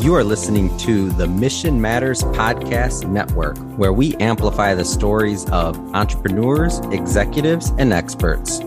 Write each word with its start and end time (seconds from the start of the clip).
You 0.00 0.14
are 0.14 0.24
listening 0.24 0.74
to 0.78 1.10
the 1.10 1.26
Mission 1.28 1.78
Matters 1.78 2.22
Podcast 2.22 3.06
Network, 3.06 3.58
where 3.76 3.92
we 3.92 4.16
amplify 4.16 4.72
the 4.72 4.86
stories 4.86 5.44
of 5.50 5.76
entrepreneurs, 5.94 6.78
executives, 6.90 7.70
and 7.76 7.92
experts. 7.92 8.60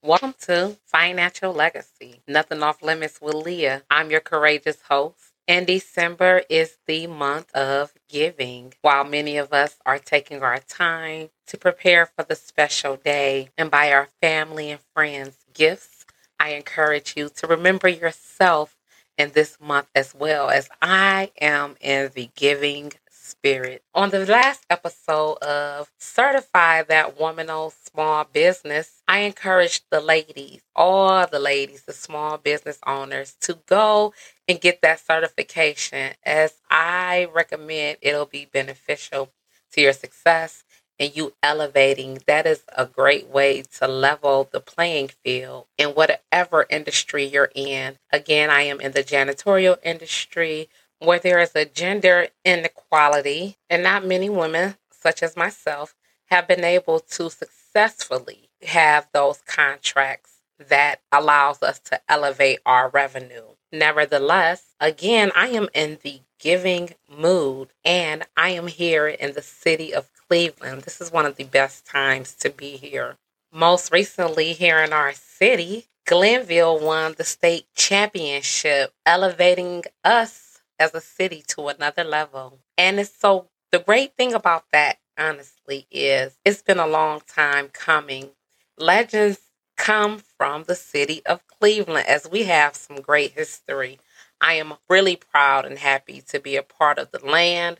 Welcome 0.00 0.34
to 0.46 0.78
Financial 0.86 1.52
Legacy. 1.52 2.22
Nothing 2.26 2.62
off 2.62 2.82
limits 2.82 3.20
with 3.20 3.34
Lea. 3.34 3.80
I'm 3.90 4.10
your 4.10 4.20
courageous 4.20 4.80
host. 4.88 5.33
And 5.46 5.66
December 5.66 6.42
is 6.48 6.78
the 6.86 7.06
month 7.06 7.54
of 7.54 7.92
giving. 8.08 8.72
While 8.80 9.04
many 9.04 9.36
of 9.36 9.52
us 9.52 9.76
are 9.84 9.98
taking 9.98 10.42
our 10.42 10.58
time 10.58 11.28
to 11.48 11.58
prepare 11.58 12.06
for 12.06 12.24
the 12.24 12.34
special 12.34 12.96
day 12.96 13.50
and 13.58 13.70
buy 13.70 13.92
our 13.92 14.08
family 14.22 14.70
and 14.70 14.80
friends 14.94 15.44
gifts, 15.52 16.06
I 16.40 16.50
encourage 16.50 17.14
you 17.16 17.28
to 17.28 17.46
remember 17.46 17.88
yourself 17.88 18.76
in 19.18 19.32
this 19.32 19.58
month 19.60 19.88
as 19.94 20.14
well 20.14 20.48
as 20.48 20.68
I 20.80 21.30
am 21.40 21.76
in 21.80 22.10
the 22.14 22.30
giving 22.34 22.92
spirit. 23.38 23.82
On 23.94 24.10
the 24.10 24.24
last 24.26 24.64
episode 24.70 25.34
of 25.38 25.90
Certify 25.98 26.82
That 26.82 27.18
Woman 27.18 27.50
Owned 27.50 27.72
Small 27.72 28.24
Business, 28.24 29.02
I 29.06 29.20
encouraged 29.20 29.84
the 29.90 30.00
ladies, 30.00 30.62
all 30.74 31.26
the 31.26 31.38
ladies, 31.38 31.82
the 31.82 31.92
small 31.92 32.38
business 32.38 32.78
owners, 32.86 33.36
to 33.42 33.58
go 33.66 34.14
and 34.48 34.60
get 34.60 34.82
that 34.82 35.00
certification 35.00 36.14
as 36.24 36.54
I 36.70 37.28
recommend 37.34 37.98
it'll 38.00 38.26
be 38.26 38.46
beneficial 38.52 39.30
to 39.72 39.80
your 39.80 39.92
success 39.92 40.64
and 40.98 41.14
you 41.16 41.34
elevating. 41.42 42.20
That 42.26 42.46
is 42.46 42.62
a 42.76 42.86
great 42.86 43.28
way 43.28 43.62
to 43.78 43.88
level 43.88 44.48
the 44.50 44.60
playing 44.60 45.08
field 45.24 45.66
in 45.76 45.90
whatever 45.90 46.66
industry 46.70 47.24
you're 47.24 47.50
in. 47.54 47.98
Again, 48.12 48.50
I 48.50 48.62
am 48.62 48.80
in 48.80 48.92
the 48.92 49.02
janitorial 49.02 49.78
industry 49.82 50.68
where 50.98 51.18
there 51.18 51.40
is 51.40 51.54
a 51.54 51.64
gender 51.64 52.28
inequality, 52.44 53.56
and 53.68 53.82
not 53.82 54.04
many 54.04 54.28
women, 54.28 54.76
such 54.90 55.22
as 55.22 55.36
myself, 55.36 55.94
have 56.26 56.48
been 56.48 56.64
able 56.64 57.00
to 57.00 57.30
successfully 57.30 58.48
have 58.62 59.06
those 59.12 59.42
contracts 59.46 60.34
that 60.58 61.00
allows 61.12 61.62
us 61.62 61.78
to 61.80 62.00
elevate 62.08 62.60
our 62.64 62.88
revenue. 62.88 63.44
Nevertheless, 63.72 64.74
again, 64.80 65.32
I 65.34 65.48
am 65.48 65.68
in 65.74 65.98
the 66.02 66.20
giving 66.38 66.90
mood 67.08 67.68
and 67.84 68.24
I 68.36 68.50
am 68.50 68.68
here 68.68 69.08
in 69.08 69.32
the 69.32 69.42
city 69.42 69.92
of 69.92 70.10
Cleveland. 70.28 70.82
This 70.82 71.00
is 71.00 71.10
one 71.10 71.26
of 71.26 71.36
the 71.36 71.44
best 71.44 71.86
times 71.86 72.34
to 72.36 72.50
be 72.50 72.76
here. 72.76 73.16
Most 73.52 73.92
recently, 73.92 74.52
here 74.52 74.78
in 74.80 74.92
our 74.92 75.12
city, 75.12 75.86
Glenville 76.06 76.78
won 76.78 77.14
the 77.16 77.24
state 77.24 77.66
championship, 77.74 78.92
elevating 79.06 79.84
us 80.04 80.43
as 80.78 80.94
a 80.94 81.00
city 81.00 81.44
to 81.48 81.68
another 81.68 82.04
level. 82.04 82.60
And 82.78 83.00
it's 83.00 83.14
so 83.16 83.48
the 83.72 83.78
great 83.80 84.16
thing 84.16 84.34
about 84.34 84.64
that, 84.72 84.98
honestly, 85.18 85.86
is 85.90 86.38
it's 86.44 86.62
been 86.62 86.78
a 86.78 86.86
long 86.86 87.22
time 87.26 87.68
coming. 87.68 88.30
Legends 88.78 89.40
come 89.76 90.22
from 90.38 90.64
the 90.64 90.74
city 90.74 91.22
of 91.26 91.46
Cleveland 91.48 92.06
as 92.08 92.28
we 92.30 92.44
have 92.44 92.76
some 92.76 93.00
great 93.00 93.32
history. 93.32 93.98
I 94.40 94.54
am 94.54 94.74
really 94.88 95.16
proud 95.16 95.64
and 95.64 95.78
happy 95.78 96.22
to 96.28 96.40
be 96.40 96.56
a 96.56 96.62
part 96.62 96.98
of 96.98 97.10
the 97.12 97.24
land, 97.24 97.78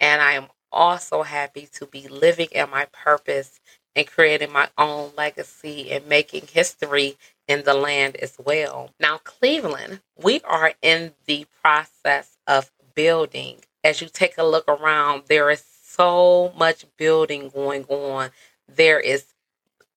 and 0.00 0.22
I 0.22 0.32
am 0.32 0.48
also 0.72 1.22
happy 1.22 1.68
to 1.74 1.86
be 1.86 2.08
living 2.08 2.48
in 2.52 2.70
my 2.70 2.86
purpose 2.92 3.60
and 3.96 4.06
creating 4.06 4.52
my 4.52 4.68
own 4.78 5.12
legacy 5.16 5.90
and 5.90 6.06
making 6.06 6.48
history 6.48 7.16
in 7.48 7.64
the 7.64 7.74
land 7.74 8.16
as 8.16 8.36
well. 8.38 8.90
Now, 9.00 9.18
Cleveland, 9.24 10.00
we 10.22 10.40
are 10.42 10.74
in 10.82 11.14
the 11.26 11.46
process 11.62 12.36
of 12.46 12.70
building. 12.94 13.60
As 13.82 14.00
you 14.00 14.08
take 14.12 14.36
a 14.38 14.44
look 14.44 14.68
around, 14.68 15.24
there 15.28 15.50
is 15.50 15.64
so 15.82 16.52
much 16.56 16.84
building 16.96 17.48
going 17.48 17.84
on. 17.84 18.30
There 18.68 19.00
is 19.00 19.26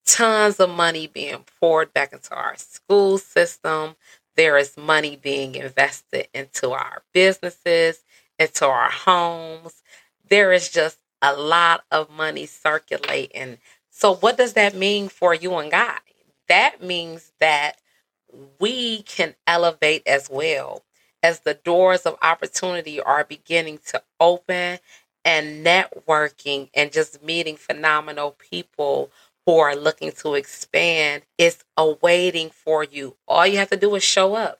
tons 0.06 0.60
of 0.60 0.70
money 0.70 1.08
being 1.08 1.44
poured 1.60 1.94
back 1.94 2.14
into 2.14 2.34
our 2.34 2.56
school 2.58 3.18
system. 3.18 3.96
There 4.36 4.58
is 4.58 4.78
money 4.78 5.18
being 5.18 5.56
invested 5.56 6.28
into 6.34 6.72
our 6.72 7.04
businesses, 7.14 8.02
into 8.40 8.66
our 8.66 8.90
homes. 8.90 9.84
There 10.30 10.54
is 10.54 10.70
just 10.70 10.98
a 11.22 11.34
lot 11.36 11.84
of 11.92 12.10
money 12.10 12.46
circulating. 12.46 13.58
So, 13.90 14.16
what 14.16 14.38
does 14.38 14.54
that 14.54 14.76
mean 14.76 15.10
for 15.10 15.34
you 15.34 15.54
and 15.56 15.72
God? 15.72 16.00
That 16.52 16.84
means 16.84 17.32
that 17.40 17.78
we 18.60 19.04
can 19.04 19.36
elevate 19.48 20.04
as 20.06 20.30
well 20.30 20.84
as 21.24 21.40
the 21.40 21.54
doors 21.54 22.02
of 22.02 22.18
opportunity 22.22 23.00
are 23.00 23.24
beginning 23.24 23.80
to 23.88 24.04
open 24.20 24.80
and 25.24 25.66
networking 25.66 26.70
and 26.74 26.92
just 26.92 27.24
meeting 27.24 27.56
phenomenal 27.56 28.32
people 28.32 29.10
who 29.46 29.60
are 29.60 29.78
looking 29.78 30.12
to 30.12 30.34
expand 30.34 31.24
is 31.38 31.64
awaiting 31.78 32.50
for 32.50 32.84
you. 32.84 33.16
All 33.30 33.48
you 33.48 33.58
have 33.58 33.70
to 33.70 33.78
do 33.78 33.96
is 33.96 34.04
show 34.04 34.36
up. 34.36 34.60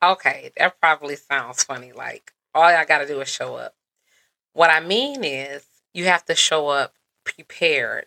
Okay, 0.00 0.52
that 0.56 0.80
probably 0.80 1.16
sounds 1.16 1.64
funny. 1.64 1.90
Like, 1.90 2.32
all 2.54 2.62
I 2.62 2.84
got 2.84 2.98
to 2.98 3.06
do 3.06 3.20
is 3.20 3.28
show 3.28 3.56
up. 3.56 3.74
What 4.52 4.70
I 4.70 4.78
mean 4.78 5.24
is, 5.24 5.66
you 5.92 6.04
have 6.04 6.24
to 6.26 6.36
show 6.36 6.68
up 6.68 6.94
prepared 7.24 8.06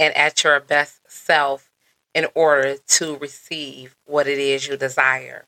and 0.00 0.16
at 0.16 0.42
your 0.42 0.58
best 0.58 1.00
self 1.08 1.70
in 2.16 2.26
order 2.34 2.76
to 2.88 3.18
receive 3.18 3.94
what 4.06 4.26
it 4.26 4.38
is 4.38 4.66
you 4.66 4.74
desire. 4.78 5.44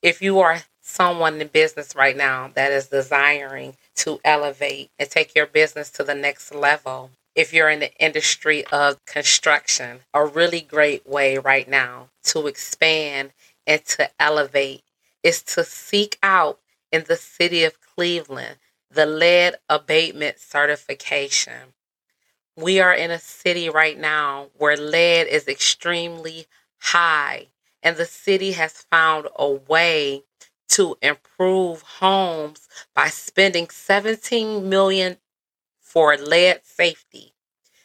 If 0.00 0.22
you 0.22 0.38
are 0.38 0.62
someone 0.80 1.40
in 1.40 1.48
business 1.48 1.96
right 1.96 2.16
now 2.16 2.52
that 2.54 2.70
is 2.70 2.86
desiring 2.86 3.76
to 3.96 4.20
elevate 4.24 4.90
and 4.96 5.10
take 5.10 5.34
your 5.34 5.46
business 5.46 5.90
to 5.90 6.04
the 6.04 6.14
next 6.14 6.54
level, 6.54 7.10
if 7.34 7.52
you're 7.52 7.68
in 7.68 7.80
the 7.80 7.92
industry 7.98 8.64
of 8.66 9.04
construction, 9.06 9.98
a 10.14 10.24
really 10.24 10.60
great 10.60 11.04
way 11.04 11.36
right 11.36 11.68
now 11.68 12.10
to 12.24 12.46
expand 12.46 13.32
and 13.66 13.84
to 13.86 14.08
elevate 14.20 14.84
is 15.24 15.42
to 15.42 15.64
seek 15.64 16.16
out 16.22 16.60
in 16.92 17.04
the 17.08 17.16
city 17.16 17.64
of 17.64 17.80
Cleveland 17.80 18.58
the 18.88 19.06
lead 19.06 19.56
abatement 19.68 20.38
certification. 20.38 21.74
We 22.56 22.80
are 22.80 22.92
in 22.92 23.10
a 23.10 23.18
city 23.18 23.70
right 23.70 23.98
now 23.98 24.48
where 24.58 24.76
lead 24.76 25.26
is 25.26 25.48
extremely 25.48 26.46
high, 26.78 27.48
and 27.82 27.96
the 27.96 28.04
city 28.04 28.52
has 28.52 28.84
found 28.90 29.28
a 29.36 29.50
way 29.50 30.24
to 30.68 30.96
improve 31.00 31.80
homes 31.80 32.68
by 32.94 33.08
spending 33.08 33.70
17 33.70 34.68
million 34.68 35.16
for 35.80 36.14
lead 36.16 36.60
safety. 36.64 37.34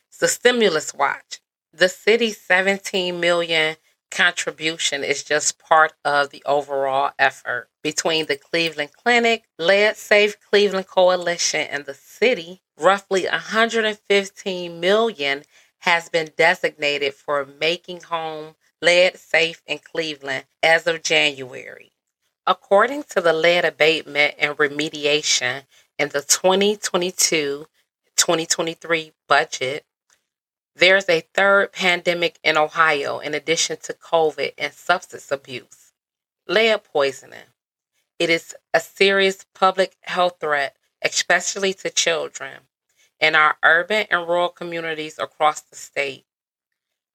It's 0.10 0.18
the 0.18 0.28
stimulus 0.28 0.94
watch. 0.94 1.40
The 1.72 1.90
city's 1.90 2.42
17 2.42 3.20
million 3.20 3.78
contribution 4.12 5.04
is 5.04 5.24
just 5.24 5.60
part 5.60 5.94
of 6.04 6.32
the 6.32 6.44
overall 6.46 7.12
effort 7.18 7.70
between 7.84 8.26
the 8.26 8.36
Cleveland 8.36 8.92
Clinic, 8.94 9.46
Lead 9.58 9.96
Safe 9.96 10.38
Cleveland 10.40 10.88
Coalition, 10.88 11.68
and 11.70 11.86
the 11.86 11.94
city 11.94 12.62
roughly 12.78 13.26
115 13.26 14.80
million 14.80 15.44
has 15.80 16.10
been 16.10 16.30
designated 16.38 17.14
for 17.14 17.46
making 17.60 18.02
home 18.02 18.56
lead 18.82 19.18
safe 19.18 19.62
in 19.66 19.80
Cleveland 19.80 20.46
as 20.62 20.88
of 20.88 21.02
January. 21.04 21.92
According 22.46 23.04
to 23.10 23.22
the 23.22 23.34
lead 23.34 23.66
abatement 23.66 24.36
and 24.40 24.58
remediation 24.58 25.64
in 25.98 26.10
the 26.10 26.22
2022 26.22 27.68
2023 28.16 29.12
budget, 29.28 29.86
there's 30.76 31.08
a 31.10 31.22
third 31.34 31.72
pandemic 31.72 32.40
in 32.44 32.58
Ohio 32.58 33.20
in 33.20 33.34
addition 33.34 33.78
to 33.84 33.94
COVID 33.94 34.54
and 34.58 34.74
substance 34.74 35.32
abuse 35.32 35.88
lead 36.48 36.84
poisoning. 36.84 37.52
It 38.20 38.30
is 38.30 38.56
a 38.74 38.80
serious 38.80 39.46
public 39.54 39.98
health 40.02 40.38
threat 40.40 40.76
especially 41.08 41.74
to 41.74 41.90
children, 41.90 42.62
in 43.20 43.36
our 43.36 43.58
urban 43.64 44.06
and 44.12 44.28
rural 44.28 44.50
communities 44.50 45.18
across 45.18 45.62
the 45.62 45.76
state. 45.76 46.26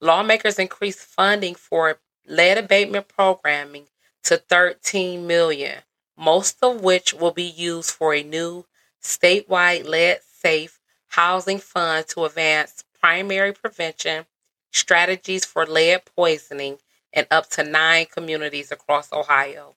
Lawmakers 0.01 0.59
increased 0.59 1.01
funding 1.01 1.55
for 1.55 1.99
lead 2.27 2.59
abatement 2.59 3.09
programming 3.09 3.87
to 4.25 4.37
13 4.37 5.27
million, 5.27 5.79
most 6.17 6.57
of 6.63 6.81
which 6.81 7.15
will 7.15 7.31
be 7.33 7.45
used 7.45 7.91
for 7.91 8.15
a 8.15 8.23
new 8.23 8.65
statewide 9.03 9.85
lead 9.85 10.21
safe 10.23 10.81
housing 11.09 11.59
fund 11.59 12.07
to 12.09 12.25
advance 12.25 12.85
primary 12.99 13.53
prevention 13.53 14.25
strategies 14.73 15.45
for 15.45 15.67
lead 15.67 16.03
poisoning 16.17 16.79
in 17.13 17.27
up 17.31 17.49
to 17.51 17.63
nine 17.63 18.07
communities 18.07 18.73
across 18.73 19.13
Ohio. 19.13 19.77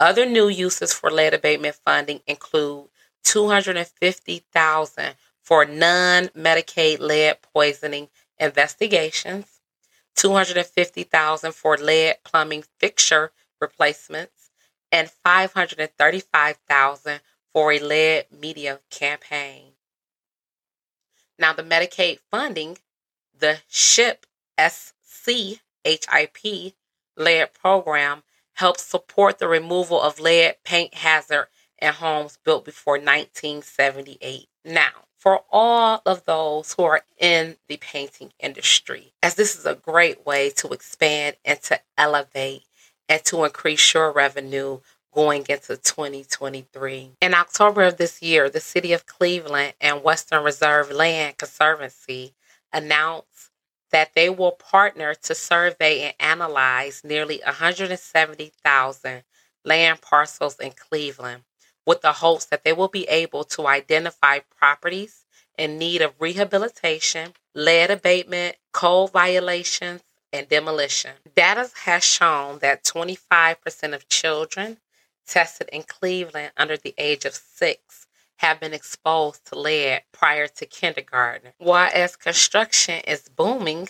Other 0.00 0.24
new 0.24 0.48
uses 0.48 0.92
for 0.92 1.10
lead 1.10 1.34
abatement 1.34 1.76
funding 1.84 2.20
include 2.26 2.88
250,000 3.24 5.14
for 5.42 5.64
non-Medicaid 5.64 7.00
lead 7.00 7.42
poisoning 7.42 8.08
investigations, 8.38 9.60
250,000 10.16 11.52
for 11.52 11.76
lead 11.76 12.18
plumbing 12.24 12.64
fixture 12.78 13.32
replacements, 13.60 14.50
and 14.90 15.10
535,000 15.10 17.20
for 17.52 17.72
a 17.72 17.78
lead 17.78 18.24
media 18.30 18.80
campaign. 18.90 19.72
Now, 21.38 21.52
the 21.52 21.62
Medicaid 21.62 22.20
funding, 22.30 22.78
the 23.38 23.58
SHIP 23.68 24.24
SCHIP 24.58 25.60
lead 27.16 27.54
program 27.54 28.22
helps 28.54 28.82
support 28.82 29.38
the 29.38 29.46
removal 29.46 30.00
of 30.00 30.18
lead 30.18 30.56
paint 30.64 30.94
hazard 30.94 31.46
in 31.80 31.92
homes 31.92 32.38
built 32.44 32.64
before 32.64 32.94
1978. 32.94 34.46
Now, 34.64 34.90
for 35.18 35.42
all 35.50 36.00
of 36.06 36.24
those 36.24 36.74
who 36.74 36.84
are 36.84 37.02
in 37.18 37.56
the 37.68 37.76
painting 37.78 38.32
industry, 38.38 39.12
as 39.22 39.34
this 39.34 39.56
is 39.56 39.66
a 39.66 39.74
great 39.74 40.24
way 40.24 40.50
to 40.50 40.68
expand 40.68 41.36
and 41.44 41.60
to 41.62 41.80
elevate 41.96 42.62
and 43.08 43.24
to 43.24 43.44
increase 43.44 43.94
your 43.94 44.12
revenue 44.12 44.80
going 45.12 45.44
into 45.48 45.76
2023. 45.76 47.12
In 47.20 47.34
October 47.34 47.82
of 47.82 47.96
this 47.96 48.22
year, 48.22 48.48
the 48.48 48.60
City 48.60 48.92
of 48.92 49.06
Cleveland 49.06 49.74
and 49.80 50.04
Western 50.04 50.44
Reserve 50.44 50.92
Land 50.92 51.38
Conservancy 51.38 52.34
announced 52.72 53.50
that 53.90 54.14
they 54.14 54.28
will 54.28 54.52
partner 54.52 55.14
to 55.14 55.34
survey 55.34 56.02
and 56.02 56.14
analyze 56.20 57.02
nearly 57.02 57.40
170,000 57.44 59.22
land 59.64 60.00
parcels 60.00 60.56
in 60.60 60.72
Cleveland 60.72 61.42
with 61.88 62.02
the 62.02 62.12
hopes 62.12 62.44
that 62.44 62.64
they 62.64 62.72
will 62.74 62.88
be 62.88 63.04
able 63.08 63.42
to 63.42 63.66
identify 63.66 64.40
properties 64.58 65.24
in 65.56 65.78
need 65.78 66.02
of 66.02 66.12
rehabilitation, 66.20 67.32
lead 67.54 67.90
abatement, 67.90 68.56
code 68.72 69.10
violations, 69.10 70.02
and 70.30 70.46
demolition. 70.50 71.12
Data 71.34 71.70
has 71.84 72.04
shown 72.04 72.58
that 72.58 72.84
25% 72.84 73.94
of 73.94 74.06
children 74.10 74.76
tested 75.26 75.70
in 75.72 75.82
Cleveland 75.82 76.52
under 76.58 76.76
the 76.76 76.94
age 76.98 77.24
of 77.24 77.34
six 77.34 78.06
have 78.36 78.60
been 78.60 78.74
exposed 78.74 79.46
to 79.46 79.58
lead 79.58 80.02
prior 80.12 80.46
to 80.46 80.66
kindergarten. 80.66 81.52
While 81.56 81.90
as 81.94 82.16
construction 82.16 83.00
is 83.06 83.30
booming, 83.30 83.88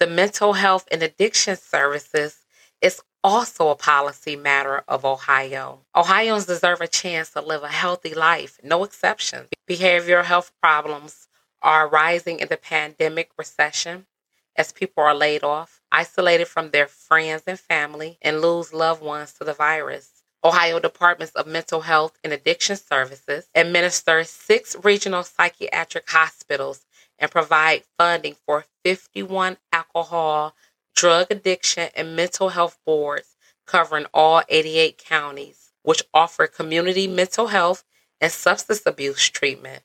the 0.00 0.08
mental 0.08 0.54
health 0.54 0.88
and 0.90 1.00
addiction 1.00 1.56
services 1.56 2.38
is 2.82 3.00
also 3.26 3.70
a 3.70 3.74
policy 3.74 4.36
matter 4.36 4.84
of 4.86 5.04
Ohio. 5.04 5.80
Ohioans 5.96 6.46
deserve 6.46 6.80
a 6.80 6.86
chance 6.86 7.30
to 7.30 7.40
live 7.40 7.64
a 7.64 7.68
healthy 7.68 8.14
life, 8.14 8.60
no 8.62 8.84
exception. 8.84 9.46
Behavioral 9.68 10.22
health 10.22 10.52
problems 10.62 11.26
are 11.60 11.88
rising 11.88 12.38
in 12.38 12.46
the 12.46 12.56
pandemic 12.56 13.30
recession 13.36 14.06
as 14.54 14.70
people 14.70 15.02
are 15.02 15.12
laid 15.14 15.42
off, 15.42 15.80
isolated 15.90 16.46
from 16.46 16.70
their 16.70 16.86
friends 16.86 17.42
and 17.48 17.58
family, 17.58 18.16
and 18.22 18.40
lose 18.40 18.72
loved 18.72 19.02
ones 19.02 19.32
to 19.32 19.42
the 19.42 19.52
virus. 19.52 20.22
Ohio 20.44 20.78
Departments 20.78 21.34
of 21.34 21.48
Mental 21.48 21.80
Health 21.80 22.16
and 22.22 22.32
Addiction 22.32 22.76
Services 22.76 23.48
administer 23.56 24.22
six 24.22 24.76
regional 24.84 25.24
psychiatric 25.24 26.08
hospitals 26.08 26.86
and 27.18 27.28
provide 27.28 27.82
funding 27.98 28.36
for 28.46 28.64
51 28.84 29.56
alcohol, 29.72 30.54
drug 30.96 31.28
addiction, 31.30 31.90
and 31.94 32.16
mental 32.16 32.48
health 32.48 32.80
boards 32.84 33.36
covering 33.66 34.06
all 34.12 34.42
88 34.48 34.98
counties, 34.98 35.70
which 35.82 36.02
offer 36.12 36.48
community 36.48 37.06
mental 37.06 37.46
health 37.48 37.84
and 38.20 38.32
substance 38.32 38.82
abuse 38.86 39.28
treatment, 39.28 39.82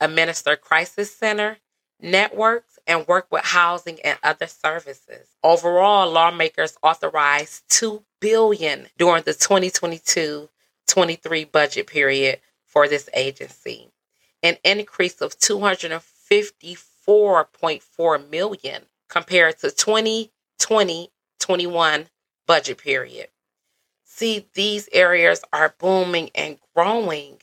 administer 0.00 0.56
crisis 0.56 1.14
center, 1.14 1.58
networks, 2.00 2.78
and 2.86 3.06
work 3.06 3.26
with 3.30 3.44
housing 3.44 4.00
and 4.00 4.18
other 4.22 4.46
services. 4.46 5.28
Overall, 5.44 6.10
lawmakers 6.10 6.78
authorized 6.82 7.64
2 7.68 8.02
billion 8.20 8.86
during 8.96 9.24
the 9.24 9.32
2022-23 9.32 11.52
budget 11.52 11.86
period 11.86 12.40
for 12.64 12.88
this 12.88 13.10
agency, 13.12 13.90
an 14.42 14.56
increase 14.64 15.20
of 15.20 15.38
254.4 15.38 18.30
million 18.30 18.86
compared 19.10 19.58
to 19.58 19.66
2020-21 19.66 22.06
budget 22.46 22.78
period. 22.78 23.28
See, 24.04 24.46
these 24.54 24.88
areas 24.92 25.42
are 25.52 25.74
booming 25.78 26.30
and 26.34 26.58
growing. 26.74 27.42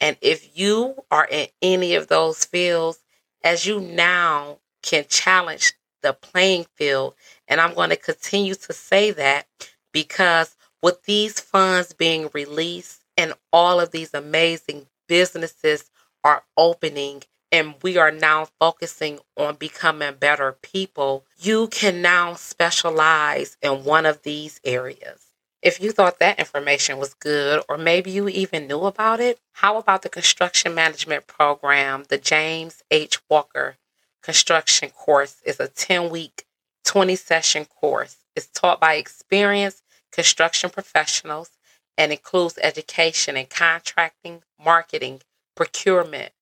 And 0.00 0.16
if 0.22 0.58
you 0.58 0.94
are 1.10 1.28
in 1.30 1.48
any 1.60 1.94
of 1.94 2.08
those 2.08 2.44
fields, 2.44 3.00
as 3.44 3.66
you 3.66 3.80
now 3.80 4.58
can 4.82 5.04
challenge 5.08 5.74
the 6.02 6.12
playing 6.12 6.66
field. 6.74 7.14
And 7.46 7.60
I'm 7.60 7.74
going 7.74 7.90
to 7.90 7.96
continue 7.96 8.54
to 8.54 8.72
say 8.72 9.10
that 9.12 9.46
because 9.92 10.56
with 10.82 11.04
these 11.04 11.40
funds 11.40 11.92
being 11.92 12.30
released 12.32 13.02
and 13.16 13.34
all 13.52 13.80
of 13.80 13.90
these 13.90 14.14
amazing 14.14 14.86
businesses 15.08 15.90
are 16.22 16.44
opening 16.56 17.24
and 17.50 17.74
we 17.82 17.96
are 17.96 18.10
now 18.10 18.48
focusing 18.58 19.18
on 19.36 19.56
becoming 19.56 20.14
better 20.14 20.52
people, 20.52 21.24
you 21.38 21.68
can 21.68 22.02
now 22.02 22.34
specialize 22.34 23.56
in 23.62 23.84
one 23.84 24.06
of 24.06 24.22
these 24.22 24.60
areas. 24.64 25.24
If 25.60 25.80
you 25.80 25.90
thought 25.90 26.20
that 26.20 26.38
information 26.38 26.98
was 26.98 27.14
good, 27.14 27.64
or 27.68 27.76
maybe 27.76 28.10
you 28.10 28.28
even 28.28 28.68
knew 28.68 28.84
about 28.84 29.18
it, 29.18 29.40
how 29.54 29.76
about 29.76 30.02
the 30.02 30.08
construction 30.08 30.74
management 30.74 31.26
program, 31.26 32.04
the 32.08 32.18
James 32.18 32.82
H. 32.90 33.18
Walker 33.28 33.76
construction 34.22 34.90
course 34.90 35.40
is 35.44 35.58
a 35.58 35.68
10 35.68 36.10
week, 36.10 36.44
20 36.84 37.16
session 37.16 37.64
course. 37.64 38.18
It's 38.36 38.46
taught 38.48 38.80
by 38.80 38.94
experienced 38.94 39.82
construction 40.12 40.70
professionals 40.70 41.50
and 41.96 42.12
includes 42.12 42.58
education 42.62 43.36
in 43.36 43.46
contracting, 43.46 44.42
marketing, 44.62 45.22
procurement, 45.56 46.32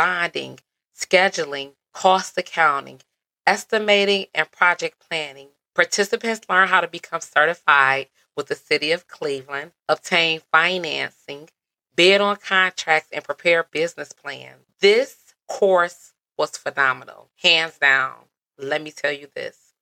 bonding, 0.00 0.58
scheduling, 0.98 1.72
cost 1.92 2.38
accounting, 2.38 3.02
estimating, 3.46 4.24
and 4.34 4.50
project 4.50 4.96
planning. 4.98 5.48
Participants 5.74 6.40
learn 6.48 6.68
how 6.68 6.80
to 6.80 6.88
become 6.88 7.20
certified 7.20 8.06
with 8.34 8.46
the 8.46 8.54
City 8.54 8.92
of 8.92 9.06
Cleveland, 9.08 9.72
obtain 9.90 10.40
financing, 10.50 11.50
bid 11.94 12.22
on 12.22 12.36
contracts, 12.36 13.10
and 13.12 13.22
prepare 13.22 13.62
business 13.62 14.14
plans. 14.14 14.62
This 14.80 15.34
course 15.46 16.14
was 16.38 16.56
phenomenal, 16.56 17.28
hands 17.42 17.76
down. 17.76 18.14
Let 18.56 18.82
me 18.82 18.92
tell 18.92 19.12
you 19.12 19.28
this. 19.34 19.74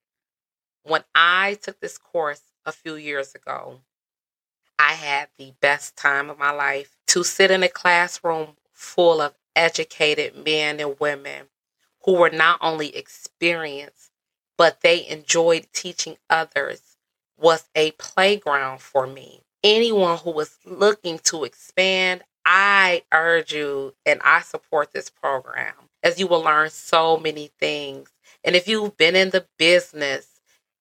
When 0.83 1.05
I 1.15 1.59
took 1.63 1.79
this 1.79 1.97
course 1.97 2.43
a 2.67 2.73
few 2.73 2.97
years 2.97 3.37
ago, 3.37 3.83
I 4.81 4.95
had 4.95 5.29
the 5.39 5.53
best 5.61 5.97
time 5.97 6.29
of 6.29 6.41
my 6.41 6.51
life 6.51 6.97
to 7.09 7.23
sit 7.23 7.53
in 7.53 7.63
a 7.63 7.69
classroom 7.69 8.57
full 8.73 9.21
of 9.21 9.35
educated 9.59 10.37
men 10.45 10.81
and 10.81 10.99
women 11.01 11.47
who 12.05 12.15
were 12.15 12.31
not 12.31 12.59
only 12.63 12.97
experienced, 12.97 14.11
but 14.57 14.81
they 14.81 15.07
enjoyed 15.09 15.67
teaching 15.75 16.17
others 16.31 16.97
was 17.37 17.69
a 17.75 17.91
playground 17.93 18.81
for 18.81 19.07
me. 19.07 19.43
Anyone 19.65 20.19
who 20.19 20.31
was 20.31 20.57
looking 20.65 21.19
to 21.25 21.45
expand, 21.45 22.23
I 22.47 23.03
urge 23.13 23.53
you 23.53 23.95
and 24.07 24.21
I 24.25 24.41
support 24.41 24.93
this 24.93 25.11
program 25.11 25.75
as 26.03 26.21
you 26.21 26.29
will 26.29 26.43
learn 26.43 26.71
so 26.71 27.17
many 27.17 27.51
things. 27.59 28.11
And 28.45 28.55
if 28.57 28.69
you've 28.69 28.97
been 28.97 29.17
in 29.17 29.31
the 29.31 29.47
business 29.59 30.29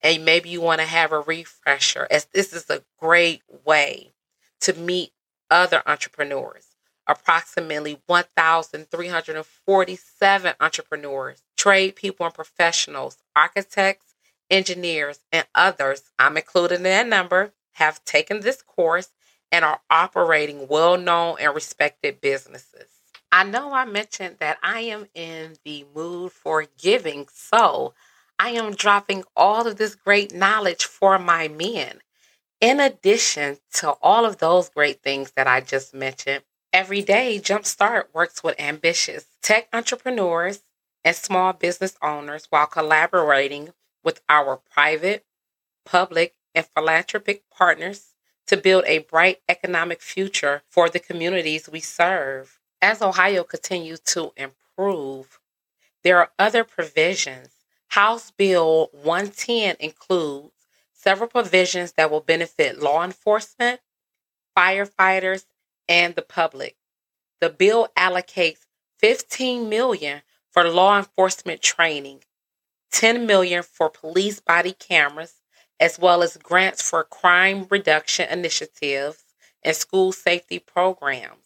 and 0.02 0.24
maybe 0.24 0.50
you 0.50 0.62
want 0.62 0.82
to 0.82 0.88
have 0.88 1.12
a 1.12 1.20
refresher, 1.20 2.08
as 2.12 2.26
this 2.26 2.54
is 2.54 2.70
a 2.70 2.84
great 3.00 3.42
way 3.66 4.14
to 4.62 4.74
meet 4.74 5.12
other 5.50 5.82
entrepreneurs. 5.88 6.77
Approximately 7.08 8.02
1,347 8.06 10.54
entrepreneurs, 10.60 11.42
trade 11.56 11.96
people, 11.96 12.26
and 12.26 12.36
professionals, 12.36 13.18
architects, 13.36 14.14
engineers, 14.50 15.20
and 15.32 15.46
others, 15.56 16.04
I'm 16.20 16.38
included 16.38 16.76
in 16.76 16.84
that 16.84 17.08
number, 17.08 17.54
have 17.74 18.04
taken 18.04 18.42
this 18.42 18.62
course 18.62 19.10
and 19.52 19.64
are 19.64 19.82
operating 19.90 20.68
well 20.68 20.98
known 20.98 21.38
and 21.40 21.56
respected 21.56 22.22
businesses. 22.22 22.90
I 23.32 23.44
know 23.44 23.74
I 23.74 23.86
mentioned 23.86 24.38
that 24.40 24.58
I 24.64 24.82
am 24.82 25.08
in 25.14 25.58
the 25.64 25.86
mood 25.96 26.32
for 26.32 26.66
giving, 26.78 27.28
so 27.34 27.94
I 28.40 28.52
am 28.52 28.74
dropping 28.74 29.24
all 29.36 29.68
of 29.68 29.78
this 29.78 29.96
great 29.96 30.34
knowledge 30.34 30.86
for 30.86 31.20
my 31.20 31.48
men. 31.48 32.00
In 32.60 32.80
addition 32.80 33.58
to 33.76 33.92
all 34.02 34.26
of 34.26 34.38
those 34.38 34.70
great 34.70 35.04
things 35.04 35.32
that 35.36 35.48
I 35.48 35.62
just 35.62 35.94
mentioned, 35.94 36.44
every 36.74 37.02
day 37.02 37.40
Jumpstart 37.40 38.06
works 38.14 38.44
with 38.44 38.60
ambitious 38.60 39.26
tech 39.42 39.68
entrepreneurs 39.74 40.62
and 41.04 41.16
small 41.16 41.54
business 41.54 41.98
owners 42.02 42.48
while 42.50 42.66
collaborating 42.68 43.74
with 44.04 44.22
our 44.30 44.58
private, 44.58 45.26
public, 45.86 46.36
and 46.54 46.66
philanthropic 46.66 47.44
partners 47.50 48.14
to 48.48 48.58
build 48.58 48.84
a 48.88 49.00
bright 49.00 49.42
economic 49.50 50.02
future 50.02 50.64
for 50.70 50.90
the 50.90 51.00
communities 51.00 51.70
we 51.70 51.80
serve. 51.80 52.60
As 52.82 53.02
Ohio 53.02 53.44
continues 53.44 54.00
to 54.02 54.32
improve, 54.38 55.40
there 56.04 56.20
are 56.20 56.32
other 56.40 56.64
provisions 56.64 57.50
House 57.90 58.32
Bill 58.32 58.90
110 58.92 59.78
includes 59.80 60.54
several 60.94 61.30
provisions 61.30 61.94
that 61.94 62.12
will 62.12 62.20
benefit 62.22 62.80
law 62.80 63.04
enforcement, 63.04 63.80
firefighters, 64.58 65.46
and 65.88 66.16
the 66.16 66.22
public. 66.22 66.76
The 67.40 67.50
bill 67.50 67.90
allocates 67.98 68.66
15 69.00 69.70
million 69.70 70.22
for 70.52 70.68
law 70.68 70.98
enforcement 70.98 71.62
training, 71.62 72.24
10 72.92 73.26
million 73.26 73.64
for 73.64 73.90
police 73.90 74.40
body 74.40 74.74
cameras, 74.74 75.36
as 75.80 76.00
well 76.00 76.24
as 76.24 76.38
grants 76.38 76.82
for 76.82 77.04
crime 77.04 77.68
reduction 77.70 78.28
initiatives 78.30 79.24
and 79.64 79.76
school 79.76 80.12
safety 80.12 80.60
programs. 80.60 81.46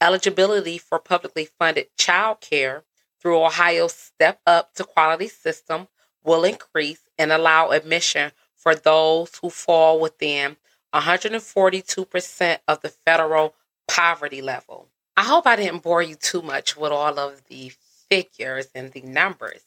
Eligibility 0.00 0.78
for 0.78 0.98
publicly 0.98 1.44
funded 1.58 1.88
child 1.98 2.40
care 2.40 2.84
through 3.20 3.42
Ohio's 3.42 3.94
Step 3.94 4.40
Up 4.46 4.72
to 4.74 4.84
Quality 4.84 5.28
system 5.28 5.88
will 6.24 6.44
increase 6.44 7.02
and 7.18 7.32
allow 7.32 7.70
admission 7.70 8.32
for 8.54 8.74
those 8.74 9.36
who 9.42 9.50
fall 9.50 10.00
within 10.00 10.56
142% 10.94 12.58
of 12.68 12.80
the 12.80 12.88
federal 12.88 13.54
poverty 13.88 14.42
level. 14.42 14.88
I 15.16 15.24
hope 15.24 15.46
I 15.46 15.56
didn't 15.56 15.82
bore 15.82 16.02
you 16.02 16.14
too 16.14 16.42
much 16.42 16.76
with 16.76 16.92
all 16.92 17.18
of 17.18 17.46
the 17.48 17.72
figures 18.08 18.68
and 18.74 18.92
the 18.92 19.02
numbers. 19.02 19.62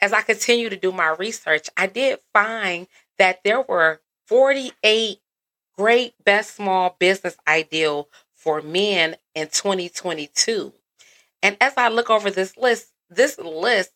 As 0.00 0.12
I 0.12 0.22
continue 0.22 0.68
to 0.68 0.76
do 0.76 0.92
my 0.92 1.14
research, 1.18 1.68
I 1.76 1.86
did 1.86 2.18
find 2.32 2.88
that 3.18 3.44
there 3.44 3.62
were 3.62 4.00
48 4.26 5.18
great 5.76 6.14
best 6.24 6.56
small 6.56 6.96
business 6.98 7.36
ideal 7.48 8.08
for 8.34 8.60
men 8.60 9.16
in 9.34 9.48
2022. 9.48 10.72
And 11.42 11.56
as 11.60 11.74
I 11.76 11.88
look 11.88 12.10
over 12.10 12.30
this 12.30 12.56
list, 12.56 12.88
this 13.08 13.38
list 13.38 13.90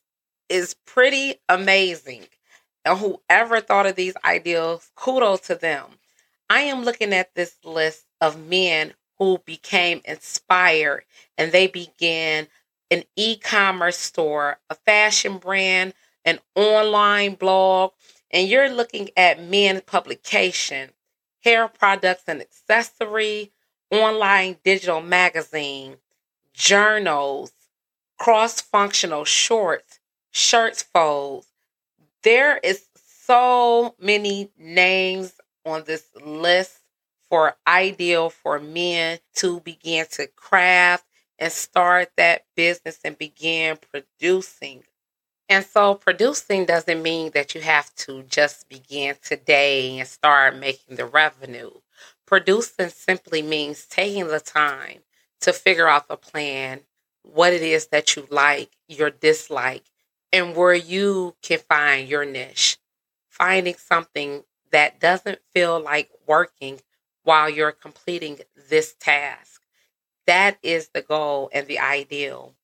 is 0.48 0.74
pretty 0.86 1.36
amazing. 1.48 2.26
And 2.84 2.98
whoever 2.98 3.60
thought 3.60 3.86
of 3.86 3.96
these 3.96 4.14
ideals, 4.24 4.90
kudos 4.94 5.40
to 5.42 5.54
them. 5.54 5.84
I 6.48 6.62
am 6.62 6.84
looking 6.84 7.12
at 7.12 7.34
this 7.34 7.56
list 7.64 8.06
of 8.20 8.38
men 8.38 8.94
who 9.18 9.38
became 9.44 10.00
inspired 10.04 11.04
and 11.36 11.52
they 11.52 11.66
began 11.66 12.48
an 12.90 13.04
e 13.16 13.36
commerce 13.36 13.98
store, 13.98 14.58
a 14.70 14.74
fashion 14.74 15.38
brand, 15.38 15.94
an 16.24 16.40
online 16.54 17.34
blog, 17.34 17.92
and 18.30 18.48
you're 18.48 18.68
looking 18.70 19.10
at 19.16 19.42
men 19.42 19.80
publication, 19.80 20.90
hair 21.42 21.68
products 21.68 22.24
and 22.28 22.40
accessory, 22.40 23.52
online 23.90 24.58
digital 24.64 25.00
magazine, 25.00 25.96
journals, 26.52 27.52
cross 28.18 28.60
functional 28.60 29.24
shorts, 29.24 30.00
shirts 30.30 30.82
folds. 30.82 31.48
There 32.22 32.58
is 32.58 32.86
so 33.26 33.94
many 33.98 34.50
names 34.58 35.34
on 35.66 35.84
this 35.84 36.06
list 36.24 36.80
for 37.28 37.56
ideal 37.66 38.30
for 38.30 38.58
men 38.58 39.18
to 39.36 39.60
begin 39.60 40.06
to 40.12 40.28
craft 40.28 41.04
and 41.38 41.52
start 41.52 42.10
that 42.16 42.44
business 42.56 43.00
and 43.04 43.18
begin 43.18 43.78
producing. 43.92 44.84
And 45.48 45.64
so, 45.64 45.94
producing 45.94 46.64
doesn't 46.66 47.02
mean 47.02 47.32
that 47.34 47.54
you 47.54 47.60
have 47.60 47.94
to 47.96 48.24
just 48.24 48.68
begin 48.68 49.16
today 49.22 49.98
and 49.98 50.08
start 50.08 50.56
making 50.56 50.96
the 50.96 51.06
revenue. 51.06 51.70
Producing 52.26 52.88
simply 52.88 53.42
means 53.42 53.86
taking 53.86 54.28
the 54.28 54.40
time 54.40 55.00
to 55.42 55.52
figure 55.52 55.88
out 55.88 56.08
the 56.08 56.16
plan, 56.16 56.80
what 57.22 57.52
it 57.52 57.62
is 57.62 57.88
that 57.88 58.16
you 58.16 58.26
like, 58.30 58.70
your 58.88 59.10
dislike, 59.10 59.84
and 60.32 60.56
where 60.56 60.74
you 60.74 61.36
can 61.42 61.58
find 61.60 62.08
your 62.08 62.24
niche. 62.24 62.78
Finding 63.28 63.74
something 63.76 64.44
that 64.76 65.00
doesn't 65.00 65.38
feel 65.54 65.80
like 65.80 66.10
working 66.26 66.78
while 67.22 67.48
you're 67.48 67.72
completing 67.72 68.40
this 68.68 68.94
task. 69.00 69.62
That 70.26 70.58
is 70.62 70.90
the 70.90 71.00
goal 71.00 71.48
and 71.50 71.66
the 71.66 71.78
ideal. 71.78 72.54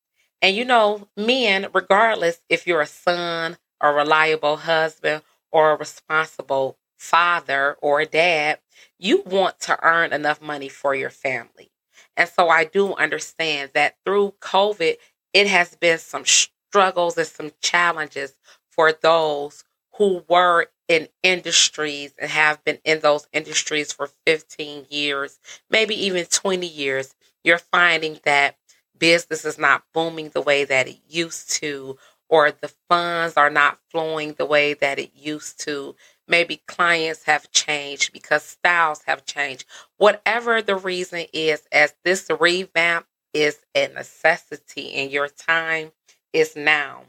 And 0.42 0.54
you 0.54 0.66
know, 0.66 1.08
men, 1.16 1.68
regardless 1.72 2.42
if 2.50 2.66
you're 2.66 2.82
a 2.82 2.86
son, 2.86 3.56
a 3.80 3.90
reliable 3.90 4.58
husband, 4.58 5.22
or 5.50 5.70
a 5.70 5.76
responsible 5.78 6.76
father 6.98 7.78
or 7.80 8.02
a 8.02 8.06
dad, 8.06 8.58
you 8.98 9.22
want 9.22 9.58
to 9.60 9.82
earn 9.82 10.12
enough 10.12 10.42
money 10.42 10.68
for 10.68 10.94
your 10.94 11.08
family. 11.08 11.70
And 12.14 12.28
so 12.28 12.50
I 12.50 12.64
do 12.64 12.92
understand 12.92 13.70
that 13.72 13.96
through 14.04 14.34
COVID, 14.42 14.96
it 15.32 15.46
has 15.46 15.76
been 15.76 15.96
some 15.96 16.26
struggles 16.26 17.16
and 17.16 17.26
some 17.26 17.52
challenges 17.62 18.34
for 18.68 18.92
those 18.92 19.64
who 19.94 20.22
were 20.28 20.66
in 20.92 21.08
industries 21.22 22.12
and 22.18 22.30
have 22.30 22.62
been 22.64 22.78
in 22.84 23.00
those 23.00 23.26
industries 23.32 23.92
for 23.92 24.10
15 24.26 24.86
years, 24.90 25.40
maybe 25.70 25.94
even 26.06 26.26
20 26.26 26.66
years. 26.66 27.14
You're 27.42 27.58
finding 27.58 28.20
that 28.24 28.56
business 28.98 29.46
is 29.46 29.58
not 29.58 29.84
booming 29.94 30.28
the 30.28 30.42
way 30.42 30.64
that 30.64 30.86
it 30.88 30.98
used 31.08 31.50
to, 31.62 31.96
or 32.28 32.50
the 32.50 32.70
funds 32.90 33.38
are 33.38 33.50
not 33.50 33.78
flowing 33.90 34.34
the 34.34 34.44
way 34.44 34.74
that 34.74 34.98
it 34.98 35.12
used 35.14 35.60
to. 35.60 35.96
Maybe 36.28 36.62
clients 36.66 37.24
have 37.24 37.50
changed 37.50 38.12
because 38.12 38.42
styles 38.42 39.02
have 39.06 39.24
changed. 39.24 39.64
Whatever 39.96 40.60
the 40.60 40.76
reason 40.76 41.24
is, 41.32 41.62
as 41.72 41.94
this 42.04 42.28
revamp 42.38 43.06
is 43.32 43.60
a 43.74 43.88
necessity 43.88 44.92
and 44.92 45.10
your 45.10 45.28
time 45.28 45.92
is 46.34 46.54
now. 46.54 47.04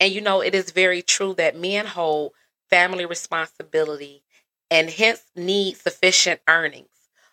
And 0.00 0.12
you 0.12 0.20
know, 0.20 0.40
it 0.40 0.54
is 0.54 0.72
very 0.72 1.02
true 1.02 1.34
that 1.34 1.56
men 1.56 1.86
hold 1.86 2.32
family 2.70 3.06
responsibility 3.06 4.22
and 4.70 4.90
hence 4.90 5.22
need 5.36 5.76
sufficient 5.76 6.40
earnings 6.48 6.88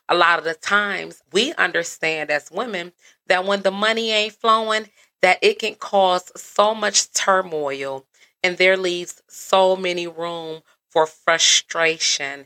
a 0.09 0.15
lot 0.15 0.39
of 0.39 0.45
the 0.45 0.53
times 0.53 1.21
we 1.31 1.53
understand 1.55 2.29
as 2.29 2.51
women 2.51 2.93
that 3.27 3.45
when 3.45 3.61
the 3.61 3.71
money 3.71 4.11
ain't 4.11 4.33
flowing, 4.33 4.89
that 5.21 5.39
it 5.41 5.59
can 5.59 5.75
cause 5.75 6.31
so 6.39 6.73
much 6.73 7.11
turmoil 7.13 8.05
and 8.43 8.57
there 8.57 8.77
leaves 8.77 9.21
so 9.27 9.75
many 9.75 10.07
room 10.07 10.61
for 10.89 11.05
frustration, 11.05 12.45